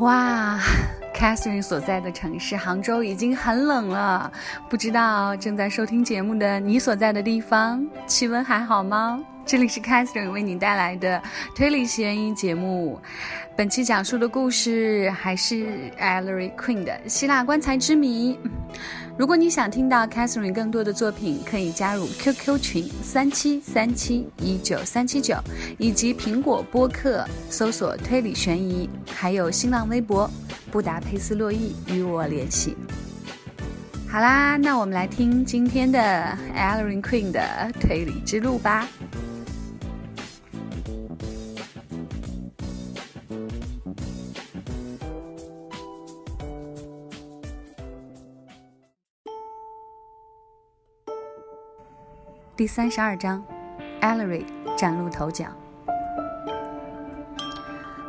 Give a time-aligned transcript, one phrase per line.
[0.00, 0.58] 哇
[1.14, 4.32] ，Catherine 所在的城市杭州已经很冷了，
[4.66, 9.22] 不知道正在收听节目的你所在的地方气温还好吗？
[9.44, 11.22] 这里是 Catherine 为你带来的
[11.54, 12.98] 推理悬疑节目，
[13.54, 18.38] 本期讲述的故事还是 Ellery Queen 的希腊棺材之谜。
[19.20, 25.36] 如果你想听到 Catherine 更多的作品，可以加入 QQ 群三七三七一九三七九，
[25.76, 30.26] 以及苹果播客搜索推理悬疑，还有新浪微博
[30.70, 32.74] 布达佩斯洛伊与我联系。
[34.08, 36.00] 好啦，那我们来听今天的
[36.56, 37.42] Alan Queen 的
[37.78, 38.88] 推理之路吧。
[52.60, 53.42] 第三十二章
[54.02, 54.44] ，Ellery
[54.76, 55.46] 崭露头角。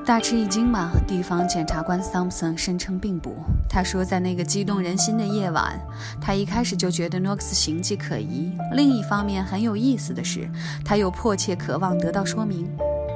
[0.06, 0.92] 大吃一惊吗？
[1.08, 3.34] 地方检察官 Thompson 声称并不。
[3.70, 5.80] 他说，在那个激动人心的夜晚，
[6.20, 8.52] 他一开始就觉得 Knox 形迹可疑。
[8.74, 10.50] 另一方面，很有意思的是，
[10.84, 12.70] 他又迫切渴望得到说明。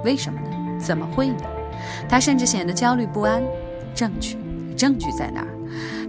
[0.05, 0.79] 为什么呢？
[0.79, 1.43] 怎么会呢？
[2.07, 3.43] 他甚至显得焦虑不安。
[3.93, 4.37] 证据，
[4.77, 5.54] 证据在哪儿？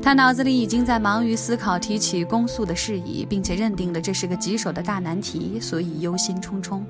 [0.03, 6.83] 他脑子里已经在忙于思考提起公诉的事宜，并且认定了这是个棘手的大难题，所以忧心忡忡。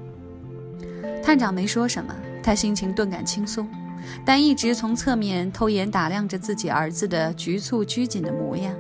[1.23, 3.69] 探长没说什么，他心情顿感轻松，
[4.25, 8.75] 但一直从侧面偷眼打量着自己儿子的局促拘谨的模样。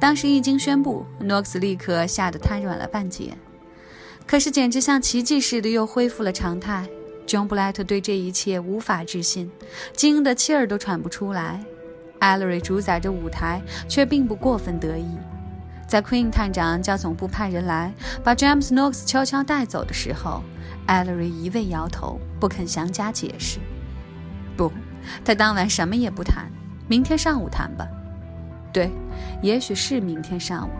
[0.00, 3.34] 当时一经宣布，诺克斯立刻吓得瘫软了半截，
[4.26, 6.86] 可是简直像奇迹似的又恢复了常态。
[7.26, 9.50] John 布莱特对这一切无法置信，
[9.94, 11.64] 惊得气儿都喘不出来。
[12.24, 15.06] Ellery 主宰着舞台，却并不过分得意。
[15.86, 17.92] 在 Queen 探长叫总部派人来
[18.24, 20.42] 把 James Knox 悄悄带走的时候
[20.86, 23.58] ，Ellery 一味摇头，不肯详加解释。
[24.56, 24.72] 不，
[25.22, 26.50] 他当晚什么也不谈，
[26.88, 27.86] 明天上午谈吧。
[28.72, 28.90] 对，
[29.42, 30.70] 也许是明天上午。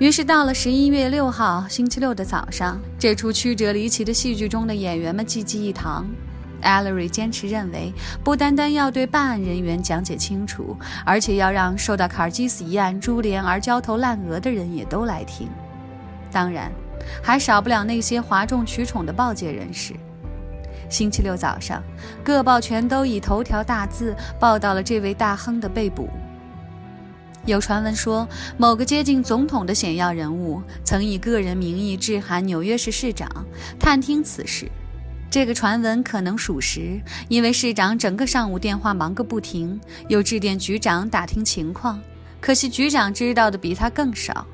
[0.00, 6.04] 于是到了十一月六号星期六的早上，这出曲折离奇的戏剧中的演员们济济一堂。
[6.66, 7.92] Ellery 坚持认为，
[8.24, 15.48] 不单单要对办案人员讲解清楚，而且要让受到卡尔基斯一案株连而焦头烂额的人也都来听。
[16.30, 16.70] 当然，
[17.22, 19.94] 还少不了那些哗众取宠的报界人士。
[20.88, 21.82] 星期六早上，
[22.22, 26.08] 各报全都以头条大字报道了这位大亨的被捕。
[27.44, 33.28] 有传闻说，某个接近总统的显要人物曾以个人名义致函纽约市市长，
[33.78, 34.70] 探听此事。
[35.36, 36.98] 这个传闻可能属实，
[37.28, 42.00] 因为市长整个上午电话忙个不停，又致电局长打听情况。
[42.40, 44.46] 可惜局长知道的比他更少，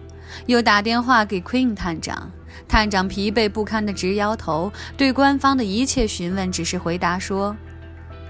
[0.46, 2.28] 又打电话给 Queen 探长，
[2.66, 7.56] 探长疲惫不堪地直摇头，对官方的一切询问只是回答说：“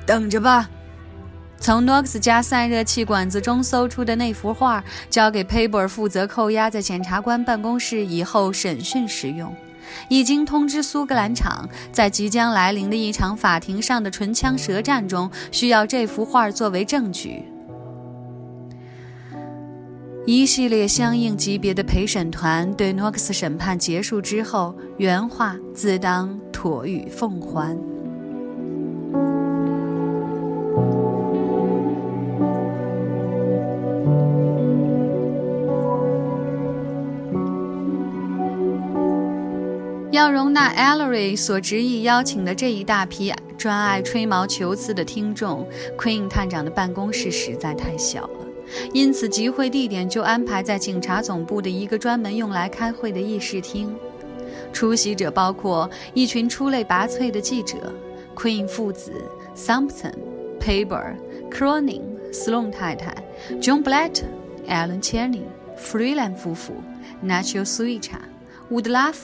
[0.04, 0.68] 等着吧。”
[1.58, 9.56] 从 Knox 家散热器管子中搜出的那幅画，交给 Paper 负责扣押在检察官办公室以后审讯使用。
[10.08, 17.44] 已经通知苏格兰场，在即将来临的一场法庭上的唇枪舌战中，需要这幅画作为证据。
[20.24, 27.76] 一系列相应级别的陪审团对诺克斯审判结束之后，原画自当妥予奉还。
[40.12, 48.46] 要容纳 Ellery 所执意邀请的这一大批专爱吹毛求疵的听众，Queen 探长的办公室实在太小了，
[48.92, 53.96] 因此集会地点就安排在警察总部的一个专门用来开会的议事厅。
[54.70, 57.90] 出席者包括一群出类拔萃的记者
[58.36, 59.14] ，Queen 父子、
[59.56, 60.12] Thompson、
[60.60, 61.16] Paber、
[61.50, 63.14] Cronin、Sloan 太太、
[63.62, 64.20] John Blatt、
[64.68, 65.46] Alan Channing、
[65.78, 66.74] Freeland 夫妇、
[67.24, 68.18] Nacho Suicha、
[68.70, 69.14] Woodlaff。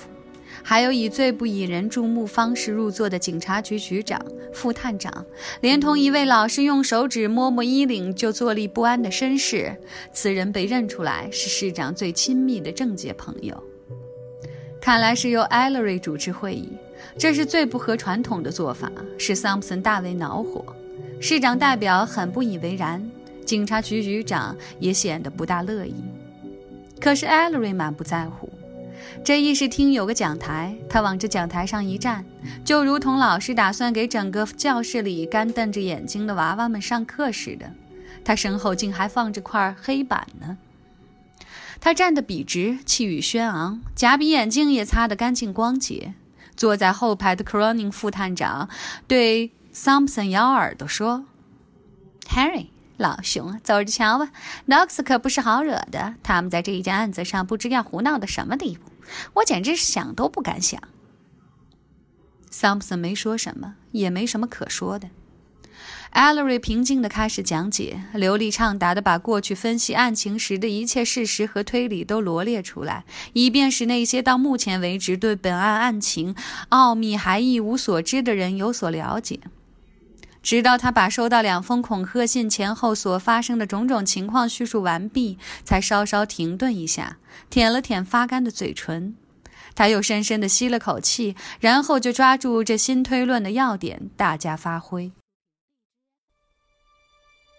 [0.63, 4.21] 还有以最不引人注目方式入座的警察局局长、
[4.53, 5.25] 副探长，
[5.61, 9.75] 连同一位老是用手指摸摸衣领就坐立不安的绅士。
[10.13, 13.63] 此人被认出来是市长最亲密的政界朋友。
[14.81, 16.73] 看来是由 Ellery 主持会议，
[17.19, 20.65] 这是最不合传统的做法，使 Thompson 大为恼火。
[21.21, 23.11] 市长代表很不以为然，
[23.45, 25.95] 警察局局长也显得不大乐意。
[27.01, 28.49] 可是 Ellery 满不在乎。
[29.29, 32.25] 这议事厅有个讲台，他往这讲台上一站，
[32.65, 37.71] 就如同老师打算给整个教室里干瞪着眼睛的娃娃们上课似的。
[38.25, 40.57] 他身后竟还放着块黑板呢。
[41.79, 46.15] 他站得笔直，气宇轩昂，假鼻眼镜也擦得干净光洁。
[46.57, 48.71] 坐在后排的 Cronin 副探长
[49.07, 51.27] 对 Thompson 咬耳朵说
[52.31, 54.31] Harry，老兄，走着瞧吧。
[54.69, 58.88] ，Nox 可不是好惹的，他们在这一件案子上不知要胡闹到什么地步，
[59.35, 60.81] 我简直想都不敢想。
[62.51, 65.11] 桑普森没说什么，也没什么可说的。
[66.11, 76.35] 艾 l 瑞平静地开始讲解，流利畅达地把过去分析案情时的一切事实和推理都罗列出来，以便使那些到目前为止对本案案情
[76.71, 79.39] 奥秘还一无所知的人有所了解。
[80.49, 87.19] 直到他把收到两封恐吓信前后所发生的种种情况叙述完毕，才稍稍停顿一下，
[87.51, 89.15] 舔了舔发干的嘴唇。
[89.75, 95.13] 他又深深地吸了口气，然后就抓住这新推论的要点，大加发挥。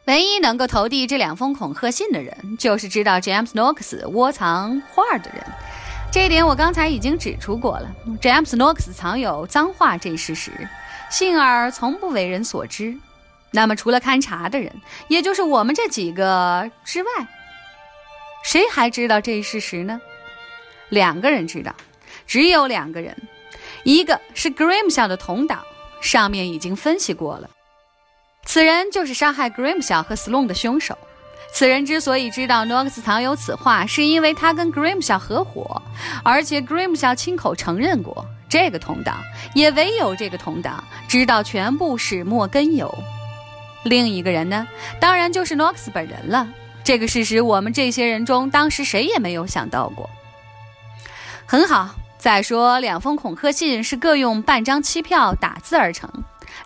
[0.07, 5.43] 唯一能够投递这两封恐吓信的人，就是知道 James Knox 窝藏画的人。
[6.11, 7.95] 这一点我刚才已经指出过了。
[8.19, 10.67] James Knox 藏有脏话这事实，
[11.09, 12.97] 幸而从不为人所知。
[13.51, 14.71] 那么，除了勘察的人，
[15.07, 17.09] 也就是我们这几个之外，
[18.43, 19.99] 谁还知道这一事实呢？
[20.89, 21.73] 两个人知道，
[22.27, 23.15] 只有两个人，
[23.83, 25.63] 一个是 Grim 校的同党，
[25.99, 27.49] 上面已经分析过了。
[28.45, 30.97] 此人就是杀害 grimsha 和 Sloan 的凶手。
[31.51, 35.81] 此人之所以知道 Nox 藏有此画，是因为他跟 grimsha 合伙，
[36.23, 38.25] 而且 grimsha 亲口承认过。
[38.49, 39.21] 这个同党
[39.53, 42.93] 也唯有这个同党知道全部始末根由。
[43.85, 44.67] 另一个人呢，
[44.99, 46.47] 当然就是 Knox 本人了。
[46.83, 50.09] 这个事实，我们这些人中当时谁也没有想到过。
[51.45, 56.11] 很好，再说两封恐吓信是各用半张期票打字而成。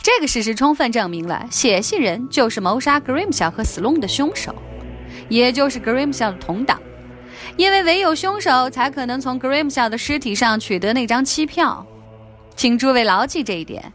[0.01, 4.55] 这个事实充分证明了写信人就是谋杀 Grimshaw 和 Sloan 的凶手，
[5.29, 6.81] 也就是 Grimshaw 的同党，
[7.55, 11.85] 因为唯有凶手才可能从 Grimshaw 的尸体上取得那张期票。
[12.55, 13.93] 请诸位牢记这一点，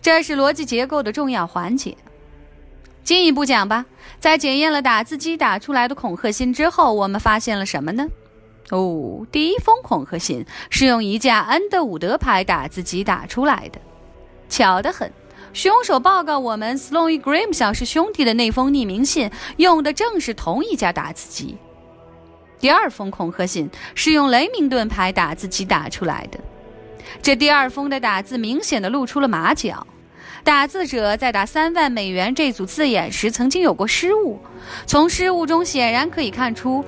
[0.00, 1.96] 这是逻辑结构的重要环节。
[3.02, 3.86] 进一步讲吧，
[4.18, 8.06] 在检验了打字机打出来的恐吓信之后，我们发现了什么呢？
[8.70, 13.80] 哦，第一封恐吓信是用一架安德伍德牌打字机打出来的，
[14.48, 15.12] 巧得很。
[15.52, 21.56] 凶手报告我们 Sloane Grimshaw 是兄弟的那封匿名信用的正是同一家打字机。
[22.58, 26.40] 第二封恐吓信是用雷明顿牌打字机打出来的，
[27.22, 29.86] 这第二封的打字明显的露出了马脚。
[30.42, 34.38] 打字者在打三万美元这组字眼时曾经有过失误，
[34.86, 36.84] 从失误中显然可以看出，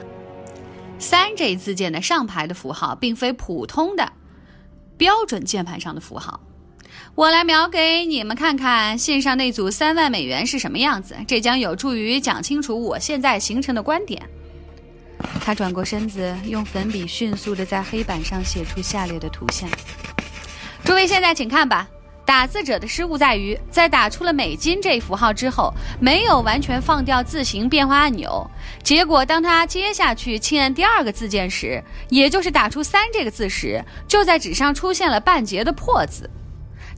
[0.99, 4.13] 三这字键的上排的符号并非普通的
[4.97, 6.41] 标准键盘上的符号。
[7.15, 14.23] 我来描给你们看看信上那组三万美元是什么样子，这将有助于讲清楚我现在形成的观点。
[15.45, 19.69] 他转过身子，用粉笔迅速地在黑板上写出下列的图像。
[20.85, 21.89] 诸位现在请看吧。
[22.25, 28.47] 打字者的失误在于，在打出了美金这一符号之后，没有完全放掉字形变化按钮。
[28.83, 36.29] 结果，当他接下去轻按第二个字键时，也就是打出三这个字时，就在纸上出现了半截的破字。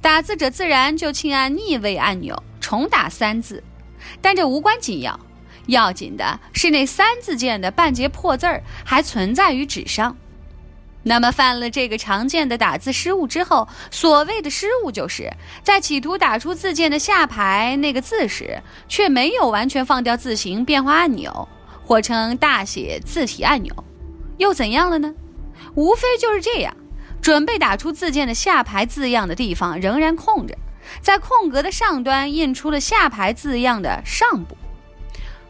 [0.02, 3.62] 打字者自然就轻按逆位按钮重打三字，
[4.20, 5.20] 但这无关紧要，
[5.70, 10.17] 要紧的是那三字键的半截破字儿还存在于纸上。
[11.02, 15.32] 那么犯了这个常见的打字失误之后，所谓的失误就是
[15.62, 21.49] 在企图打出字键的下排那个字时，却没有完全放掉字形变化按钮，
[21.83, 23.73] 或称大写字体按钮，
[24.37, 25.14] 又怎样了呢？
[25.75, 26.76] 无非就是这样。
[27.23, 30.54] 准备打出字键的下排字样的地方仍然空着，
[31.00, 34.56] 在空格的上端印出了下排字样的上部。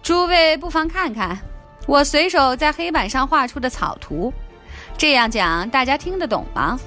[0.02, 1.38] 诸位不妨看看
[1.86, 4.32] 我随手在黑板上画出的草图，
[4.96, 6.78] 这样讲大家听得懂吗？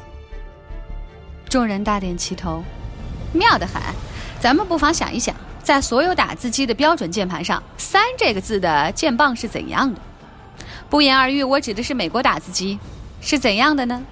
[1.50, 2.64] 众人大点齐头，
[3.32, 3.82] 妙得很。
[4.40, 10.02] 咱们不妨想一想，在所有打字机的标准键盘上，“三”这个字的键棒是怎样的？
[10.90, 12.80] 不言而喻，我指的是美国打字机
[13.22, 14.04] 是怎样的呢？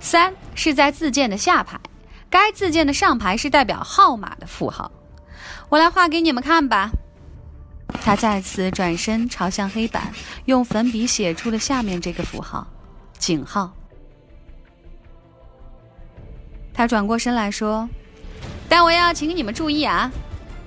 [0.00, 1.80] 三是在字键的下排，
[2.28, 4.90] 该字键的上排是代表号码的符号。
[5.70, 6.90] 我来画给你们看吧。
[8.02, 10.12] 他再次转身朝向黑板，
[10.44, 12.66] 用粉笔写出了下面这个符号——
[13.18, 13.72] 井号。
[16.74, 17.88] 他转过身来说
[18.68, 20.10] ：“但我要请你们注意啊，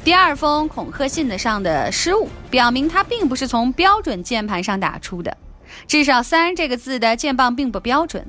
[0.03, 5.38] 第二封恐吓信的上的失误，表明它并不是从标准键盘上打出的。
[5.86, 8.25] 至少‘三’这个字的键棒并不标准。”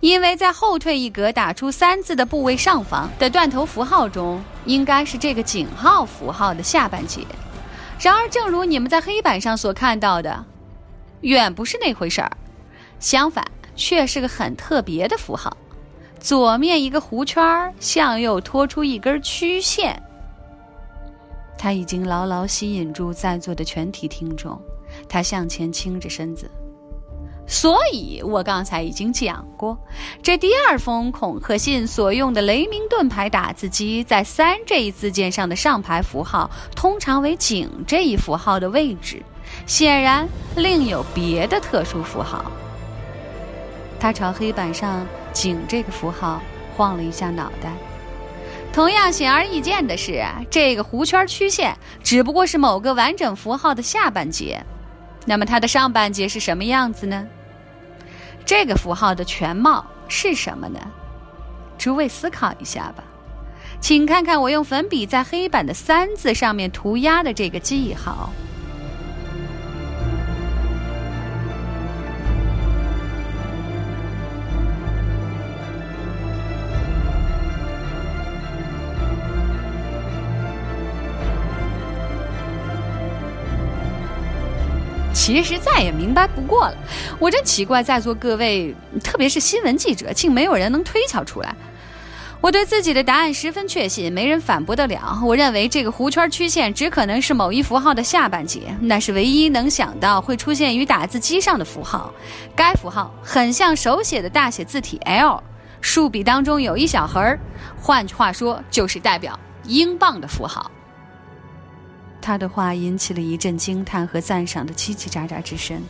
[0.00, 7.20] 因为在后退一格打出“三”字的部位上方的断头符号中，应该是这个井号符号的下半截。
[8.00, 10.44] 然而，正如你们在黑板上所看到的，
[11.22, 12.30] 远不是那回事儿。
[13.00, 15.56] 相反，却是个很特别的符号：
[16.20, 20.00] 左面一个弧圈，向右拖出一根曲线。
[21.58, 24.60] 他已经牢牢吸引住在座的全体听众。
[25.08, 26.50] 他向前倾着身子。
[27.50, 29.78] 所以我刚才已经讲过，
[30.22, 39.22] 这第二封恐吓信所用的雷明顿牌打字机，在“三”这一字键上的上排符号通常为“井”这一符号的位置。
[39.66, 42.52] 显然，另有别的特殊符号。
[43.98, 46.42] 他朝黑板上“井”这个符号
[46.76, 47.72] 晃了一下脑袋。
[48.74, 51.74] 同样显而易见的是，这个弧圈曲线
[52.04, 54.62] 只不过是某个完整符号的下半截。
[55.24, 57.26] 那么它的上半截是什么样子呢？
[58.48, 60.80] 这个符号的全貌是什么呢？
[61.76, 63.04] 诸位思考一下吧。
[63.78, 68.30] 请看看我用粉笔在黑板的“三”字上面涂鸦的这个记号。
[85.28, 86.74] 其实再也明白不过了，
[87.18, 91.54] 我真奇怪，在座各位，特别是新闻记者，竟没有人能推敲出来。
[92.40, 95.20] 我对自己的答案十分确信，没人反驳得了。
[95.22, 102.10] 我认为这个弧圈曲线只可能是某一符号的下半截，那是唯一能想到会出现于打字机上的符号。
[102.56, 105.42] 该符号很像手写的大写字体 L，
[105.82, 107.38] 竖笔当中有一小横，
[107.78, 110.70] 换句话说，就是代表英镑的符号。
[112.28, 115.80] 他的话引起了一阵惊叹和赞赏的叽叽喳喳之声。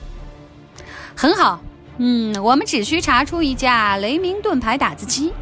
[1.16, 1.60] 很好，
[1.96, 5.32] 嗯，我们只需查出一架雷明顿牌打字机，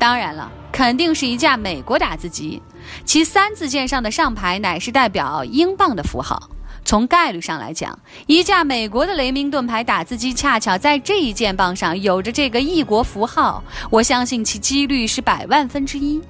[0.00, 2.60] 当然了，肯定是一架美国打字机，
[3.04, 6.50] 其三字键上的上排乃是代表英镑的符号。
[6.84, 7.96] 从概率上来讲，
[8.26, 16.20] 一架美国的雷明顿牌打字机恰巧在这一键棒上有着这个异国符号，我相信其几率是百万分之一。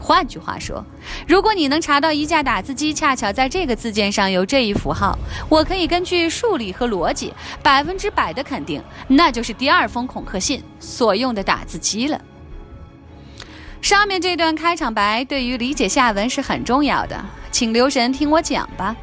[0.00, 0.84] 换句话说，
[1.28, 5.16] 如果你能查到一架打字机恰巧在这个字键上有这一符号，
[5.48, 12.20] 我可以根据数理和逻辑，百分之百的肯定，那就是第二封恐吓信所用的打字机了。
[13.82, 18.96] 上面这段开场白对于理解下文是很重要的，请留神听我讲吧。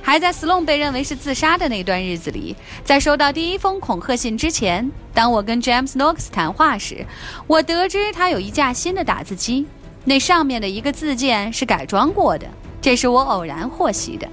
[0.00, 7.06] 还在 Sloan 被认为是自杀的那段日子里，在收到第一封恐吓信之前，当我跟 James Knox 谈话时，
[7.46, 9.66] 我得知他有一架新的打字机。
[10.04, 12.46] 那上面的一个字键是改装过的，
[12.80, 14.28] 这是我偶然获悉的。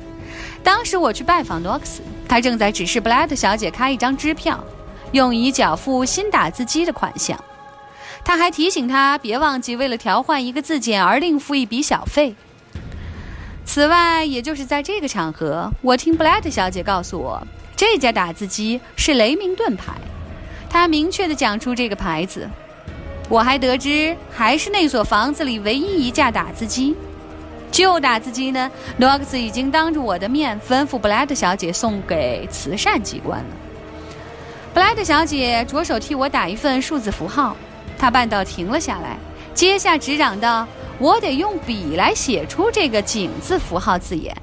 [0.61, 4.63] 当时我去拜访 Knox，他正在指示布莱特小姐开一张支票，
[5.13, 7.41] 用以缴付新打字机的款项。
[8.23, 12.35] 他还提醒他别忘记为了调换一个字件而另付一笔小费。
[13.65, 17.41] 此外，也就是在这个场合，我听布莱特小姐告诉我，
[17.75, 19.93] 这家打字机是雷明顿牌。
[20.69, 22.47] 他明确地讲出这个牌子。
[23.31, 26.93] 我还得知，还是那所房子里唯一一架打字机。
[27.71, 33.45] 旧打字机呢，诺克斯已经当着我的面吩咐布莱特小姐送给慈善机关了。
[34.73, 37.55] 布莱特小姐着手替我打一份数字符号，
[37.97, 39.15] 她半道停了下来，
[39.53, 40.67] 接下执掌道
[40.99, 44.35] ：“我得用笔来写出这个井字符号字眼。”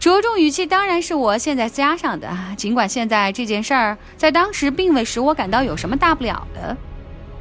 [0.00, 6.76] 着重语气当然是我现在加上的，尽管现在这件事儿在当时并未使我感到有什么大不了的。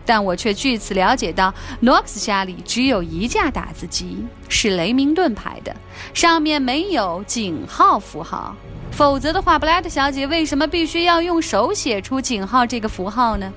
[0.06, 5.76] 但我却据此了解到，Knox 家里只有一架打字机，是雷明顿牌的，
[6.14, 8.56] 上面没有井号符号。
[8.92, 13.52] 否则的话，布莱特小姐为什么必须要用手写出井号这个符号呢？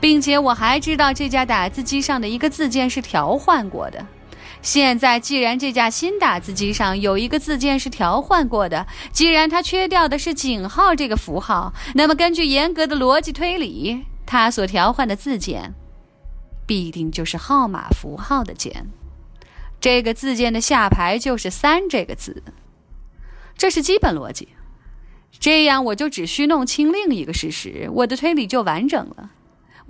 [0.00, 4.04] 并且我还知道这架打字机上的一个字键是调换过的。
[4.62, 14.04] 现在既然这架新打字机上有一个字键是调换过的，既然它缺掉的是井号这个符号，那么根据严格的逻辑推理。
[14.30, 15.74] 他所调换的字键，
[16.64, 18.86] 必定就是号码符号的键。
[19.80, 22.40] 这个字键的下排就是“三”这个字，
[23.56, 24.50] 这是基本逻辑。
[25.40, 29.32] 这样我就只需弄清另一个事实，我的推理就完整了。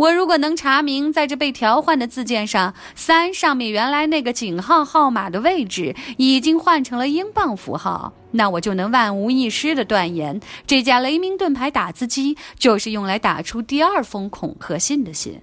[0.00, 15.38] 我如果能查明，在这被调换的字件上，“三”上面原来那个井号号码的位置已经换成了英镑符号，那我就能万无一失地断言，这架雷明顿牌打字机就是用来打出第二封恐吓信的信。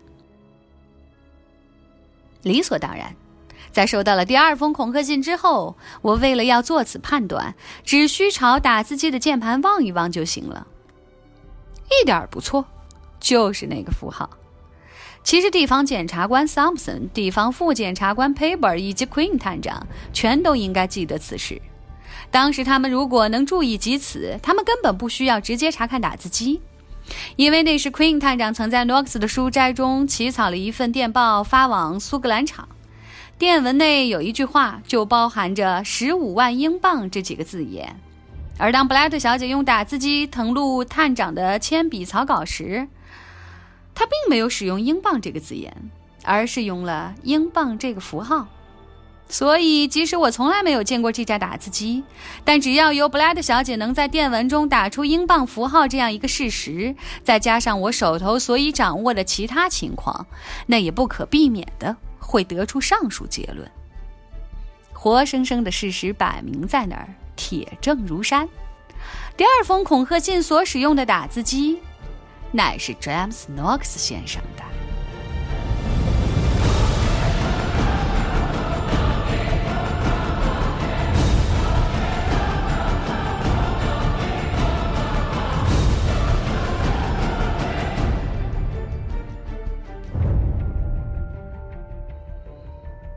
[2.41, 3.15] 理所当然，
[3.71, 10.65] 在收到了第二封恐吓信之后，我为了要做此判断，只需朝打字机的键盘望一望就行了。
[11.91, 12.65] 一点不错，
[13.19, 14.27] 就是那个符号。
[15.27, 21.61] 其实，地方检察官 Thompson、地方副检察官 Paper 以及 Queen 探长全都应该记得此事。
[22.31, 26.61] 当时，他们如果能注意及此，他们根本不需要直接查看打字机，
[27.35, 32.69] 因为那时 Queen 探长曾在 Knox 的书斋中起草了一份电报发往苏格兰场。
[33.37, 37.99] 电文内有一句话就包含着“十五万英镑”这几个字眼，
[38.57, 42.87] 而当布莱特小姐用打字机誊录探长的铅笔草稿时，
[43.97, 45.75] 他并没有使用“英镑”这个字眼，
[46.23, 48.47] 而是用了“英镑”这个符号。
[49.27, 52.03] 所以，即使我从来没有见过这架打字机，
[52.45, 60.27] 但只要由布莱特小姐能在电文中打出英镑符号这样一个事实，再加上我手头所以掌握的其他情况，
[60.67, 63.67] 那也不可避免的会得出上述结论。
[64.93, 68.47] 活生生的事实摆明在那儿，铁证如山。
[69.35, 71.79] 第二封恐吓信所使用的打字机，
[72.57, 74.63] 乃是 James Knox 先生的。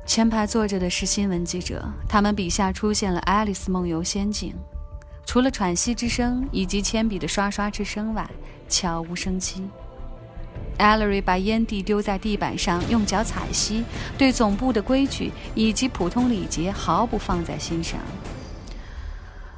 [0.04, 4.52] 前排坐着的是新闻记者，他们笔下出现了《爱丽丝梦游仙境》，
[5.24, 8.28] 除了喘息之声以及铅笔的刷刷之声外，
[8.70, 9.68] 悄无声息。
[10.78, 13.84] ，Allery 把烟蒂丢在地板上，用脚踩熄，
[14.16, 18.00] 对总部的规矩以及普通礼节毫不放在心上。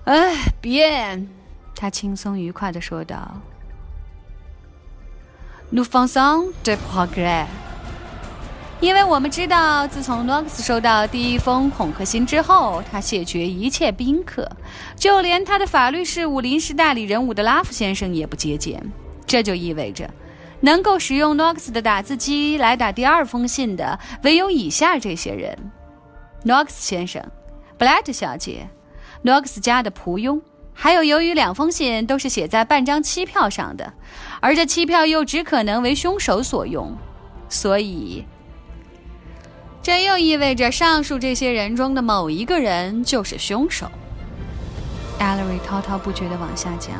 [0.05, 1.25] 哎，别，
[1.77, 3.41] 他轻松愉快地说道
[5.73, 7.47] ：“Nous faisons des progrès。”
[8.81, 14.51] 因为我们知道，自从诺克斯收到第一封恐吓信之后，他谢绝一切宾客，
[14.97, 18.91] 就连他的法律事务临时代理人伍德拉夫先生也不接见。
[19.33, 20.11] 这就意味着，
[20.61, 25.57] 能够使用诺克斯的打字机来打第二封信的，唯有以下这些人：
[26.43, 27.25] 诺克斯先生、
[27.79, 28.69] 布莱特小姐、
[29.23, 30.43] 诺克斯家的仆佣，
[30.75, 33.95] 还有由于两封信都是写在半张期票上的，
[34.43, 36.95] 而这期票又只可能为凶手所用，
[37.49, 38.27] 所以。
[39.83, 43.91] 这又意味着上述这些人中的某一个人就是凶手。
[45.23, 46.97] 艾 l 瑞滔滔不绝地往下讲，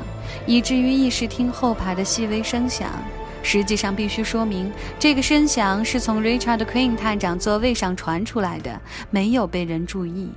[0.47, 2.89] 以至于一时听后排的细微声响。
[3.43, 8.81] 实际上，必须说明，这个声响是从 Richard Queen 探长座位上传出来的，
[9.11, 10.31] 没有被人注意。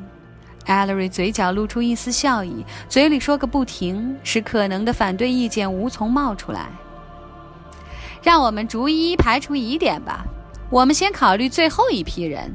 [0.65, 6.69] 艾 l 瑞嘴角露出一丝笑意，嘴里说个不停，使可能的反对意见无从冒出来。
[8.23, 10.25] 让我们逐一排除疑点吧。
[10.71, 12.51] 我们先考虑最后一批人，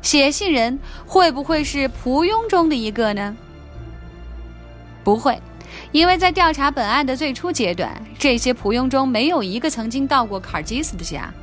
[0.00, 3.36] 写信人会不会是仆佣中的一个呢？
[5.10, 5.36] 不会，
[5.90, 11.34] 因为在调查本案的最初阶段，这些仆佣中没有一个曾经到过卡尔基斯的家。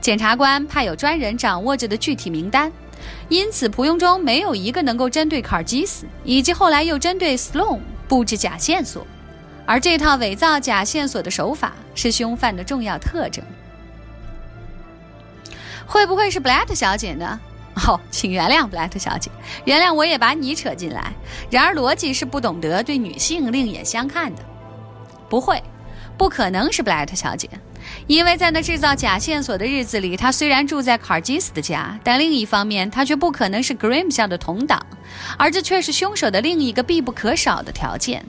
[0.00, 2.72] 检察官怕有专人掌握着的具体名单，
[3.28, 9.06] 因此仆佣中没有一个能够针对卡尔基斯以及后来又针对斯隆布置假线索。
[9.64, 13.44] 而这套伪造假线索的手法是凶犯的重要特征。
[15.86, 17.38] 会不会是布莱特小姐呢？
[17.76, 19.30] 哦，请原谅布莱特小姐，
[19.64, 21.12] 原谅我也把你扯进来。
[21.50, 24.42] 然而逻辑是不懂得对女性另眼相看的。
[25.28, 25.62] 不会，
[26.16, 27.50] 不可能是布莱特小姐，
[28.06, 34.86] 因为在那制造假线索的日子里，她虽然住在卡尔基斯的家，但另一方面，她却不可能是 Graham 校的同党，
[35.36, 38.24] 而这却是凶手的另一个必不可少的条件。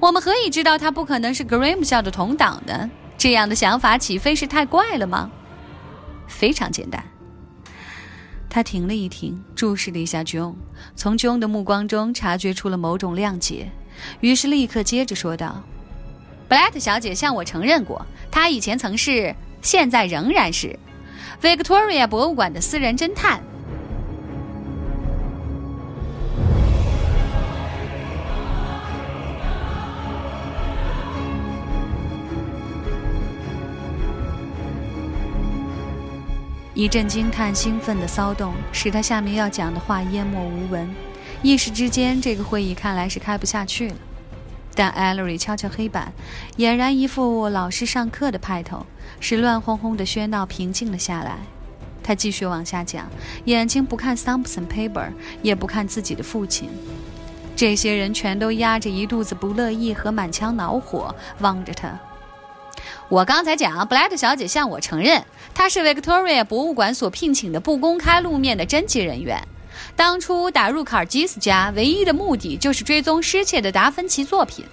[0.00, 2.90] 我们何以知道她不可能是 Graham 校的同党呢？
[3.18, 5.30] 这样的想法岂非是太怪了吗？
[6.26, 7.04] 非常简单。
[8.48, 10.54] 他停了一停，注视了一下 John，
[10.94, 13.70] 从 John 的目光中察觉出了某种谅解，
[14.20, 15.62] 于是立刻接着说道
[16.48, 20.78] ：“布莱特小姐向我承认过，她以前曾是，现在仍然是
[21.42, 23.42] ，Victoria 博物馆的私人侦探。”
[36.76, 40.86] 一阵惊叹、兴奋的骚动，使他下面要讲的话淹没无闻。
[41.40, 43.96] 一时之间，这个会议看来是开不下去了。
[44.74, 46.12] 但艾 l 瑞敲敲黑板，
[46.58, 48.84] 俨然一副老师上课的派头，
[49.20, 51.38] 使乱哄哄的喧闹平静了下来。
[52.02, 53.08] 他继续往下讲，
[53.46, 55.08] 眼睛不看 Thompson Paper，
[55.40, 56.68] 也不看自己的父亲。
[57.56, 61.98] 这些人全都压着一肚子不乐意和满腔恼火，望着他。
[63.08, 65.22] 我刚才讲，布莱特小姐向我承认，
[65.54, 69.40] 她是 Victoria 博物馆所聘请的不公开露面的侦缉人员。
[69.94, 74.64] 当初打入卡尔基斯家，唯一的目的就是追踪失窃的达芬奇作品。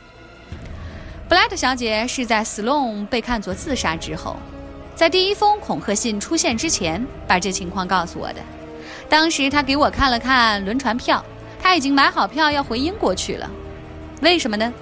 [1.30, 4.38] 布莱特小姐是在 Sloan 被看作自杀之后，
[4.96, 8.42] 在第一封恐吓信出现之前，把这情况告诉我的。
[9.10, 11.24] 当时她给我看了看轮船票，
[11.62, 13.50] 她已经买好票要回英国去了。
[14.22, 14.74] 为什么呢？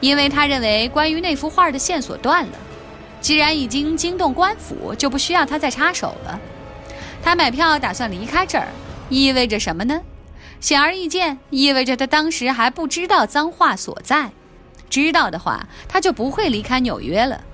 [0.00, 2.52] 因为她认为关于那幅画的线索断了。
[3.20, 6.40] 既然已经惊动官府，就不需要他再插手了。
[7.22, 8.68] 他买票打算离开这儿，
[9.08, 10.00] 意味着什么呢？
[10.60, 14.30] 显而易见，意味着他当时还不知道脏话所在。
[14.88, 17.44] 知道的话，他就不会离开纽约了。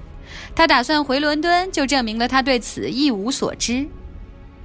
[0.55, 3.89] 他打算回伦敦，就证明了他对此一无所知。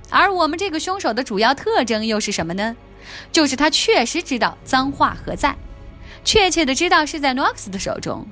[0.09, 2.75] 而我们这个凶手的主要特征又是什么呢？
[3.31, 5.55] 就是他确实知道脏话何在，
[6.23, 8.27] 确切的知道是在诺克斯的手中。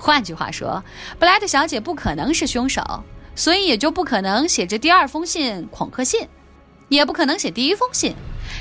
[0.00, 0.82] 换句话说，
[1.18, 2.82] 布莱特小姐不可能是凶手，
[3.36, 6.26] 所以也就不可能写这第二封信恐吓信，
[6.88, 8.14] 也不可能写第一封信，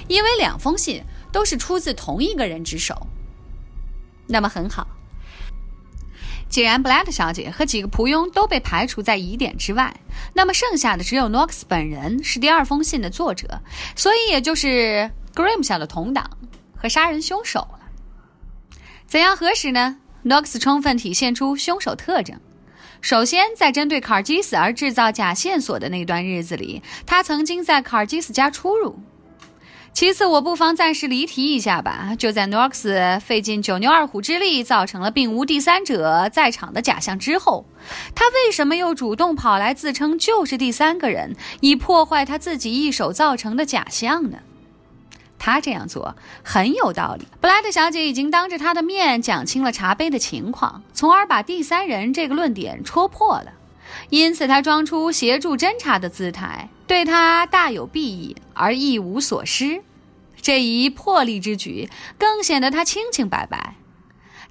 [0.09, 3.07] 因为两封信都是出自同一个人之手。
[4.27, 4.85] 那么很好，
[6.49, 9.95] 既然布莱特小姐和几个仆佣都被排除在疑点之外，
[10.33, 13.61] 那么剩下的只有诺克斯本人是第二封信的作者，
[13.95, 16.29] 所以也就是 grims 的同党
[16.75, 17.79] 和杀人凶手了。
[19.07, 19.95] 怎样核实呢？
[20.23, 22.39] 诺克斯充分体现出凶手特征。
[23.01, 28.99] 首先，在针对卡尔基斯而制造假线索的那段日子里，他曾经在卡尔基斯家出入。
[29.91, 32.13] 其次，我不妨暂时离题一下吧。
[32.17, 37.65] 就在诺克斯费尽九牛二虎之力造成了并无第三者在场的假象之后，
[38.13, 44.39] 他为什么又主动跑来自称就是第三个人，以破坏他自己一手造成的假象呢？
[45.39, 47.25] 他这样做很有道理。
[47.41, 53.53] 布莱特小姐已经当着他的面讲清了茶杯的情况，从而把第三人这个论点戳破了。
[54.09, 59.81] 因此，他装出协助侦查的姿态，对他大有裨益而一无所失。
[60.41, 63.75] 这一破例之举更显得他清清白白。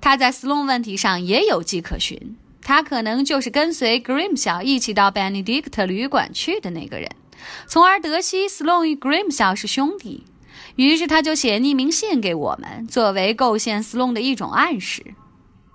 [0.01, 7.11] 他在斯隆问题上也有迹可循，他可能就是跟随 Grimshaw 一起到 Benedict 旅馆去的那个人，
[7.67, 10.25] 从而得悉斯隆与 Grimshaw 是兄弟。
[10.79, 15.15] 于是他就写匿名信给我们，作为构陷斯隆的一种暗示。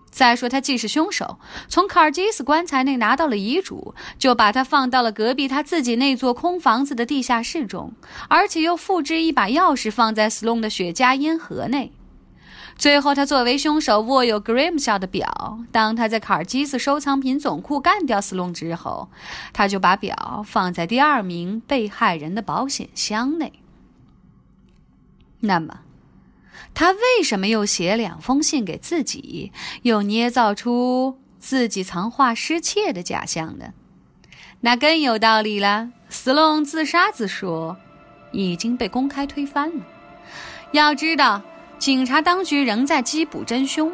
[0.09, 7.91] 再说，他既是凶手，从卡尔基斯棺材内拿到了遗嘱，就把他放到了隔壁他自己那座空房子的地下室中，
[8.29, 11.91] 而且又复制一把钥匙放在斯隆的雪茄烟盒内。
[12.77, 15.59] 最后，他作为凶手握有 Grimshaw 的表。
[15.73, 19.09] 当他在卡尔基斯收藏品总库干掉斯隆之后，
[19.51, 23.51] 他就把表放在第二名被害人的保险箱内。
[25.45, 25.81] 那么，
[26.73, 29.51] 他为什么又写两封信给自己，
[29.81, 33.73] 又捏造出自己藏画失窃的假象呢？
[34.61, 35.89] 那更有道理了。
[36.07, 37.75] 斯隆自杀自说
[38.31, 39.83] 已经被公开推翻了。
[40.71, 41.41] 要知道，
[41.77, 43.91] 警察当局仍在缉捕真凶，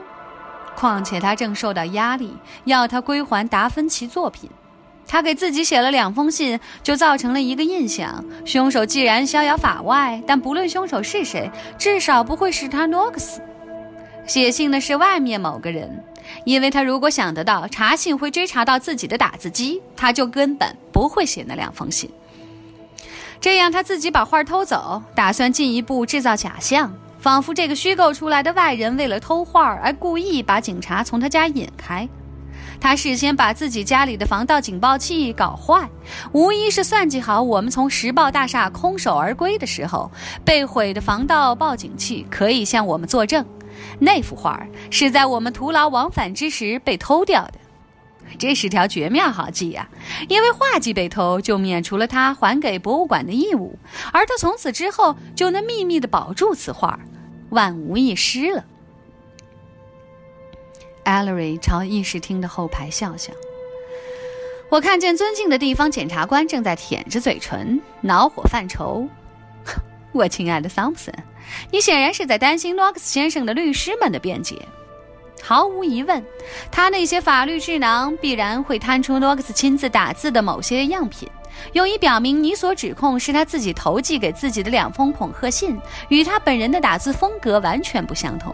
[0.75, 4.49] 况且他正受到压力，要他归还达芬奇作品。
[5.11, 13.41] 他给自己写了两封信，就造成了一个印象：凶手既然逍遥法外，但不论凶手是谁，至少不会是他诺克斯。
[14.27, 16.03] 写信的是外面某个人，
[16.45, 22.07] 因为他如果想得到查信会追查到自己的打字机，他就根本不会写那两封信。
[23.41, 32.07] 这样，他自己把画偷走，打算进一步制造假象，仿佛这个虚构出来的外人为了偷画而故意把警察从他家引开。
[32.81, 35.89] 他事先把自己家里的防盗警报器搞坏，
[36.31, 40.09] 无疑是算计好我们从时报大厦空手而归的时候，
[40.45, 43.45] 被毁的防盗报警器可以向我们作证。
[43.99, 47.53] 那幅画是在我们徒劳往返之时被偷掉的，
[48.37, 49.87] 这是条绝妙好计呀！
[50.27, 53.77] 因为画技被偷，就免除了他还给博物馆的义务，
[54.11, 56.99] 而他从此之后就能秘密地保住此画，
[57.49, 58.63] 万无一失了。
[61.09, 63.33] Ellery 朝议事厅的后排笑笑。
[64.69, 69.07] 我看见尊敬的地方检察官正在舔着嘴唇，恼火犯愁。
[70.13, 71.11] 我亲爱的桑普森，
[71.71, 74.55] 你显然是在担心诺克斯先生的律师们的辩解。
[75.41, 76.23] 毫无疑问，
[76.71, 81.27] 他那些法律智囊必然会摊出诺克斯亲自打字的某些样品，
[81.73, 85.75] 用以表明你所指控是他自己投寄给自己的两封恐吓信
[86.09, 88.53] 与他本人的打字风格完全不相同。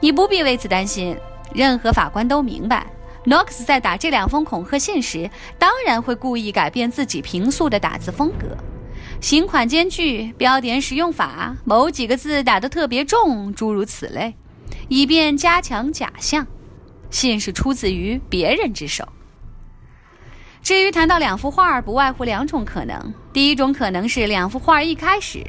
[0.00, 1.14] 你不必为此担心。
[1.54, 2.86] 任何法官都明白，
[3.24, 8.56] 诺克斯在打这两封恐吓信时，当然会故意改变自己平素的打字风格，
[9.20, 14.34] 行款间距、标点使用法，某几个字打得特别重，诸如此类，
[14.88, 16.46] 以便加强假象。
[17.10, 19.08] 信是出自于别人之手。
[20.62, 25.44] 至于谈到两幅画，不外乎两种可能：第一种可能是两幅画一开始。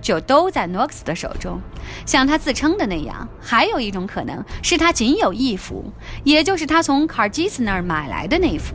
[0.00, 1.60] 就都在诺克斯的手中，
[2.06, 3.28] 像他自称的那样。
[3.40, 5.92] 还有一种可能是他仅有一幅，
[6.24, 8.74] 也就是他从卡尔基斯那儿买来的那幅。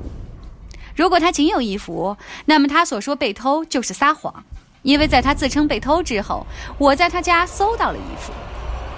[0.95, 4.43] 如果他仅有一幅，那么他所说被偷就是撒谎，
[4.81, 6.45] 因为在他自称被偷之后，
[6.77, 8.31] 我在他家搜到了一幅。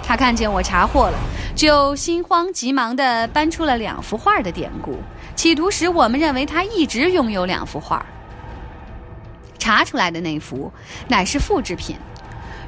[0.02, 1.18] 他看见我查获了，
[1.54, 4.98] 就心慌急忙地搬出了两幅画的典故，
[5.36, 8.04] 企图使我们认为他一直拥有两幅画。
[9.58, 10.72] 查出来的那幅
[11.08, 11.94] 乃是复制品，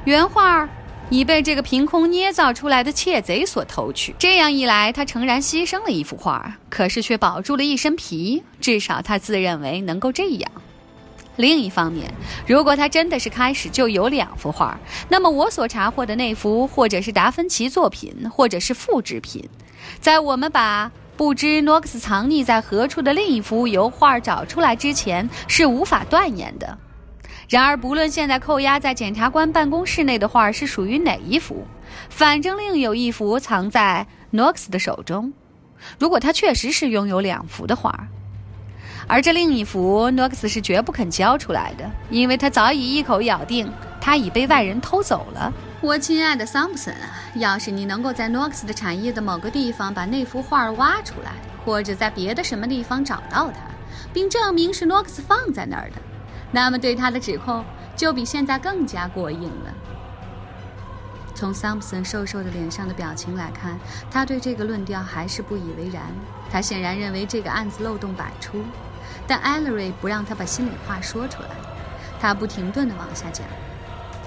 [0.05, 0.67] 原画
[1.11, 4.15] 已被这个凭空捏造出来的窃贼所偷去。
[4.17, 10.51] 这样一来，他诚然牺牲了一幅画，可是却保住了一身皮，至少他自认为能够这样。
[11.35, 12.11] 另一方面，
[12.47, 19.47] 如果他真的是开始就有两幅画，那么我所查获的那幅，或者是达芬奇作品，或者是复制品，
[19.99, 26.77] 在我们把不知诺克斯藏匿在何处的另一幅油画找出来之前，是无法断言的。
[27.51, 31.67] 然而，不论现在扣押在检察官办公室内的画是属于哪一幅，
[32.07, 35.33] 反正另有一幅藏在诺克斯的手中。
[35.99, 38.07] 如果他确实是拥有两幅的画，
[39.05, 45.51] 而这另一幅诺克斯是绝不肯交出来的，因为他早已一口咬定他已被外人偷走了。
[45.81, 51.33] 我亲爱的桑普森啊，要是你能够在诺克斯的产业的某个地方把那幅画挖出来，
[51.65, 53.59] 或者在别的什么地方找到它，
[54.13, 55.97] 并证明是诺克斯放在那儿的，
[56.51, 57.63] 那么对他的指控
[57.95, 59.73] 就比现在更加过硬了。
[61.33, 63.79] 从桑普森瘦瘦的脸上的表情来看，
[64.11, 66.03] 他对这个论调还是不以为然。
[66.51, 68.63] 他显然认为这个案子漏洞百出。
[69.25, 71.49] 但艾勒瑞不让他把心里话说出来，
[72.19, 73.47] 他不停顿地往下讲。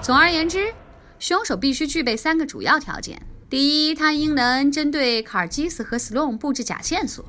[0.02, 0.72] 总而言之，
[1.18, 7.24] 凶手必须具备三个主要条件：第一，他应能针对卡尔基斯和斯隆布置假线索；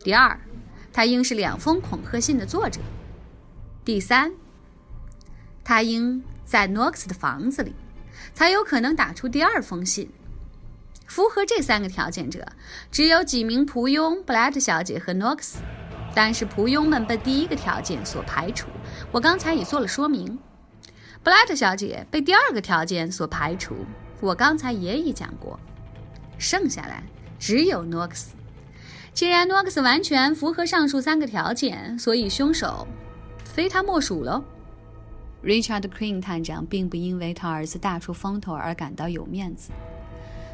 [0.00, 0.38] 第二，
[0.92, 2.80] 他应是两封恐吓信的作者；
[3.88, 4.34] 第三，
[5.64, 7.74] 他应在诺克斯的房子里，
[8.34, 10.10] 才有可能打出第二封信。
[11.06, 12.46] 符合这三个条件者，
[12.90, 15.60] 只有几名仆佣布莱特小姐和诺克斯。
[16.14, 18.68] 但是仆佣们被第一个条件所排除，
[19.10, 20.38] 我刚才已做了说明。
[21.22, 23.74] 布莱特小姐被第二个条件所排除，
[24.20, 25.58] 我刚才也已讲过。
[26.36, 27.02] 剩下来
[27.38, 28.36] 只有诺克斯。
[29.14, 32.86] 既然诺克斯完全符合上述三个条件，所以凶手
[33.58, 34.40] 非他莫属喽。
[35.42, 39.72] Richard Queen 探长并不因为他儿子大出风头而感到有面子。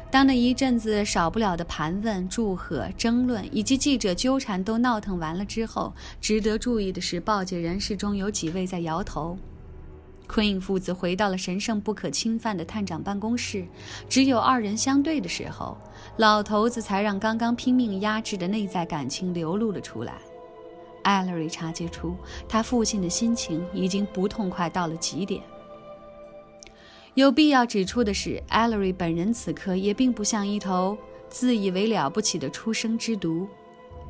[0.09, 9.37] 当那一阵子少不了的盘问、祝贺、争论以及记者纠缠都闹腾完了之后，值得注意的是，报界人士中有几位在摇头。
[10.27, 13.67] Queen 父子回到了神圣不可侵犯的探长办公室，
[14.09, 15.77] 只有二人相对的时候，
[16.17, 20.13] 老头子才让刚刚拼命压制的内在感情流露了出来。
[21.05, 22.15] 艾 l l e r y 察觉出
[22.49, 25.41] 他父亲的心情已经不痛快到了极点。
[27.13, 30.97] 有必要指出的是，艾勒瑞本人此刻也并不像一头
[31.29, 33.47] 自以为了不起的初生之犊，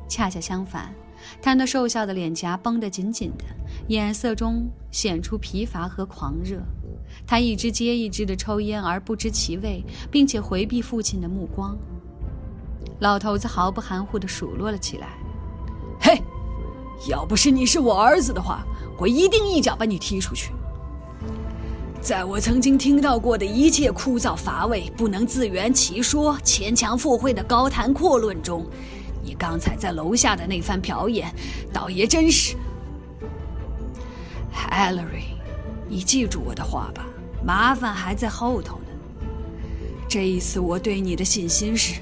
[0.08, 0.92] 恰恰相反，
[1.40, 3.44] 他那瘦小的脸颊绷得紧紧的，
[3.88, 6.60] 眼色中显出疲乏和狂热。
[7.26, 11.76] 他一支接一支的抽烟而不知其味，并且回避父亲的目光。
[13.00, 15.10] 老头子毫不含糊地数落了起来
[16.00, 16.20] ：“嘿，
[17.08, 18.64] 要不是你是我儿子的话，
[18.98, 20.52] 我一定一脚把你踢出去。”
[22.00, 28.64] 在我曾经听到过的一切枯燥乏味、不能自圆其说、牵强附会的高谈阔论中，
[29.24, 31.34] 你刚才在楼下的那番表演，
[31.72, 32.54] 倒也真是。
[34.54, 35.34] Hillary，
[35.88, 37.04] 你记住我的话吧，
[37.44, 39.28] 麻烦还在后头呢。
[40.08, 42.00] 这一次我对你的信心是，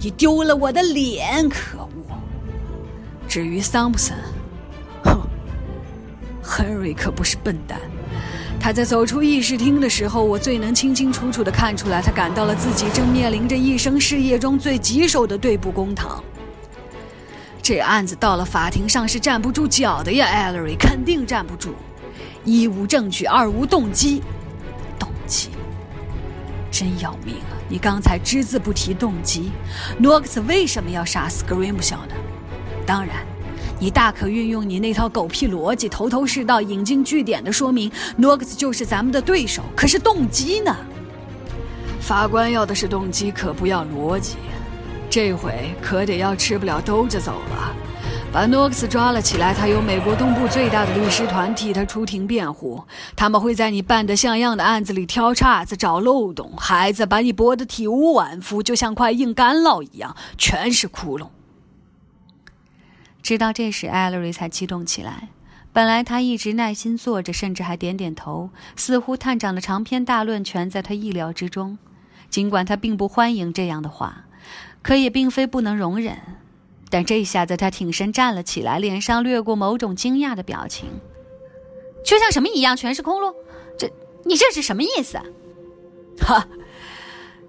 [0.00, 1.88] 你丢了我的脸，可恶。
[3.34, 4.16] 至于桑普森，
[5.02, 5.20] 哼
[6.44, 7.80] ，Henry 可不是笨蛋。
[8.60, 16.22] 他在走出议事厅的时候，我最能清清楚楚的看出来，他感到了自己正面临着一生事业中最棘手的对簿公堂。
[17.60, 21.74] 这案子到了法庭上是站不住脚的呀，艾 l l e r y 肯定站不住。
[22.44, 24.22] 一无证据，二无动机。
[24.96, 25.48] 动机，
[26.70, 27.58] 真要命啊！
[27.68, 29.50] 你刚才只字不提动机。
[29.98, 32.14] 诺克斯为什么要杀死格瑞姆小呢？
[32.86, 33.16] 当然。
[33.80, 39.62] 你大可运用你那套狗屁逻辑，头头是道、引经据典的说明诺克斯就是咱们的对手。
[39.76, 40.74] 可是动机呢？
[42.00, 44.36] 法官要的是动机，可不要逻辑。
[45.10, 47.74] 这回可得要吃不了兜着走了。
[48.32, 52.82] 把诺克斯抓了起来，他有美国东部最大的律师团替他出庭辩护。
[53.14, 61.26] 他们会在你办得像样的案子里挑岔子、找漏洞，孩子把你剥得体无完肤，就像块硬干酪一样，全是窟窿。
[63.24, 65.30] 直到这时，艾 l 瑞才激动起来。
[65.72, 71.78] 本来他一直耐心坐着，甚至还点点头，似乎探长的长篇大论全在他意料之中。
[72.28, 74.26] 尽管他并不欢迎这样的话，
[74.82, 76.18] 可也并非不能容忍。
[76.90, 80.90] 但这下子他挺身站了起来，脸上掠过某种惊讶的表情，
[82.04, 83.34] 就像什么一样，全是空路。
[83.78, 83.90] 这，
[84.26, 85.18] 你这是什么意思？
[86.20, 86.46] 哈，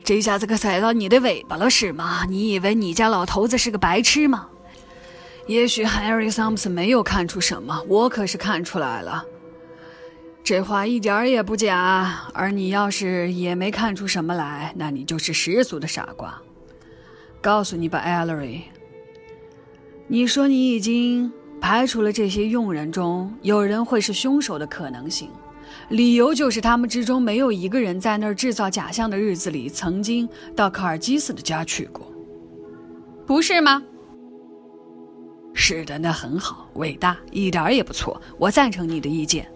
[0.06, 2.26] 这下子可踩到你的尾巴了是吗？
[2.30, 4.48] 你以为你家老头子是个白痴吗？
[5.48, 9.24] 也许 Harry Thompson 没有看出什么，我可是看出来了。
[10.44, 12.28] 这话一点儿也不假。
[12.34, 16.40] 而你要是也没看出什么来，那你就是十足的傻瓜。
[17.42, 18.62] 告诉你吧，Ellery，
[20.08, 21.32] 你说你已经
[21.62, 25.30] 排除了这些佣人中有人会是凶手的可能性，
[25.90, 32.12] 理由就是他们之中没有一个人在那儿制造假象的日子里曾经到卡尔基斯的家去过，
[33.28, 33.84] 不是吗？
[35.58, 39.50] 是的，那很好，伟大，一点也不错，我赞成你的意见。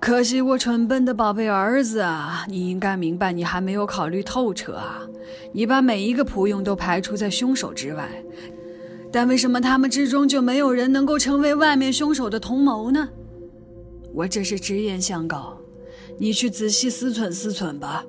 [0.00, 5.02] 可惜我蠢笨的宝贝儿子啊，你应该明白，你还没有考虑透彻啊！
[5.52, 8.08] 你把每一个仆佣都排除在凶手之外，
[9.12, 13.08] 但为什么他们之中就没有人能够成为外面凶手的同谋呢？
[14.14, 15.58] 我这是直言相告，
[16.18, 18.04] 你去仔细思忖思忖吧。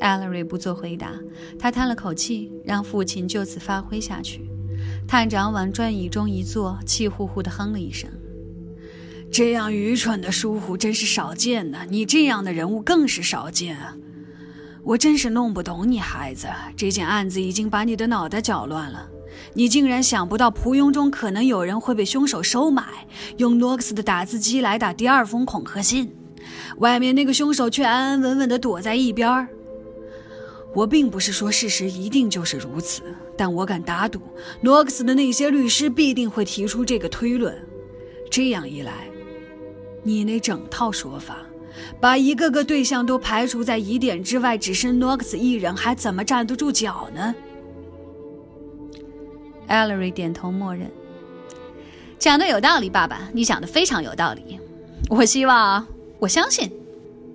[0.00, 1.12] 艾勒瑞不做回答，
[1.58, 4.50] 他叹了口气，让父亲就此发挥下去。
[5.06, 8.08] 探长往转椅中一坐，气呼呼地哼了一声。
[9.30, 13.96] 这样愚蠢的疏忽真是少见呢，你这样的人物更是少见啊！
[14.84, 16.48] 我真是弄不懂你，孩子。
[16.76, 19.08] 这件案子已经把你的脑袋搅乱了，
[19.54, 22.84] 你竟然想不到仆佣中可能有人会被凶手收买，
[23.38, 26.12] 用诺克斯的打字机来打第二封恐吓信，
[26.78, 29.48] 外面那个凶手却安安稳稳地躲在一边儿。
[30.74, 33.02] 我并不是说事实一定就是如此，
[33.36, 34.20] 但我敢打赌，
[34.62, 37.54] 诺克斯的那些律师必定会提出这个推论。
[38.30, 39.06] 这样一来，
[40.02, 41.38] 你那整套说法，
[42.00, 47.34] 把一个个对象都排除在疑点之外，只剩诺克斯一人，还怎么站得住脚呢？
[49.66, 50.90] 艾勒瑞点头默认，
[52.18, 54.58] 讲的有道理，爸爸，你讲的非常有道理。
[55.10, 55.86] 我希望，
[56.18, 56.72] 我相信，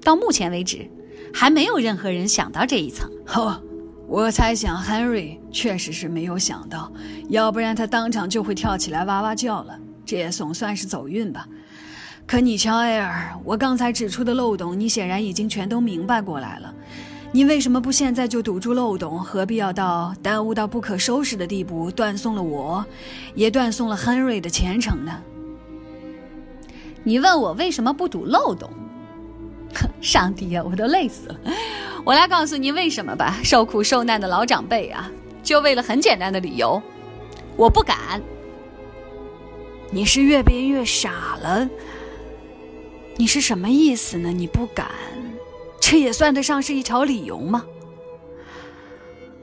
[0.01, 0.87] 到目前为止。
[1.39, 3.07] 还没有任何人想到这一层。
[3.35, 3.61] 哦，
[4.07, 6.91] 我猜想 Henry 确实是没有想到，
[7.29, 9.77] 要不然他当场就会跳起来哇哇叫了。
[10.03, 11.47] 这也总算是走运吧。
[12.25, 16.73] 可你瞧，艾尔，我刚才指出的漏洞，你显然已经全都明白过来了。
[17.31, 19.19] 你为什么不现在就堵住漏洞？
[19.19, 22.83] 何必要到耽误到不可收拾的地步，断送了我，
[23.35, 25.21] 也断送了 Henry 的前程呢？
[27.03, 28.67] 你问我为什么不堵漏洞？
[30.01, 31.35] 上帝呀，我都累死了！
[32.03, 35.11] 我来告诉你为什么吧，受苦受难的老长辈啊，
[35.43, 36.81] 就为了很简单的理由，
[37.55, 38.21] 我不敢。
[39.91, 41.69] 你是越变越傻了？
[43.17, 44.29] 你是什么意思呢？
[44.31, 44.87] 你不敢，
[45.79, 47.65] 这也算得上是一条理由吗？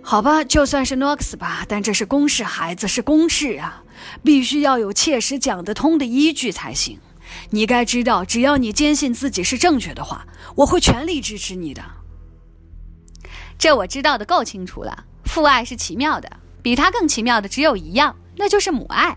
[0.02, 3.82] 好吧，就算是诺克斯吧，但这是公事，孩子是公事啊，
[4.22, 6.98] 必须要有切实讲得通的依据才行。
[7.54, 11.80] 你该知道，只要你坚信自己是正确的话，我会全力支持你的。
[13.56, 15.04] 这我知道的够清楚了。
[15.24, 16.28] 父爱是奇妙的，
[16.62, 19.16] 比它更奇妙的只有一样，那就是母爱。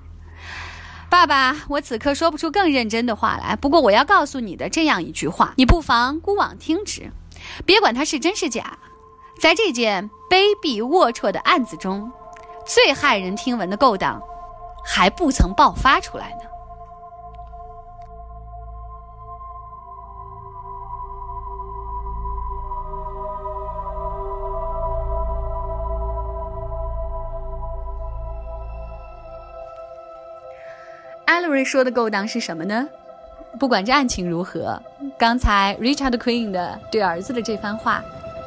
[1.10, 3.56] 爸爸，我此刻说不出更认真的话来。
[3.56, 7.12] 不过我要告诉你的这样一句话，你不妨姑妄听之，
[7.66, 8.78] 别管它是真是假。
[9.42, 12.12] 在这件卑鄙龌龊的案子中，
[12.68, 14.22] 最骇人听闻的勾当，
[14.86, 16.47] 还不曾爆发出来呢。
[31.64, 32.88] 说的勾当是什么呢？
[33.60, 34.82] 不管这案情如何，
[35.18, 38.04] 刚才 Richard Queen 的对儿子的这番话，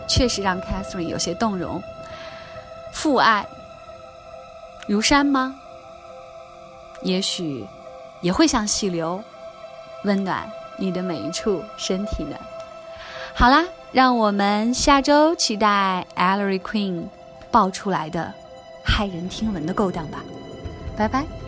[0.09, 1.83] 确实让 Catherine 有些动容。
[2.93, 3.47] 父爱
[4.87, 5.55] 如山吗？
[7.03, 7.67] 也许
[8.21, 9.23] 也会像细流，
[10.05, 12.37] 温暖你的每一处身体呢。
[13.35, 17.05] 好啦，让我们下周期待 Ellery Queen
[17.51, 18.33] 爆出来的
[18.85, 20.19] 骇人听闻的勾当吧。
[20.97, 21.40] 拜拜。